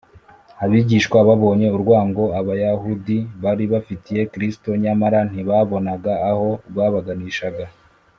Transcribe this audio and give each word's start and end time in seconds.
abigishwa 0.63 1.17
babonye 1.27 1.67
urwango 1.75 2.23
abayahudi 2.39 3.17
bari 3.43 3.65
bafitiye 3.73 4.21
kristo, 4.33 4.69
nyamara 4.83 5.19
ntibabonaga 5.29 6.13
aho 6.29 6.47
rwabaganishaga 6.69 7.63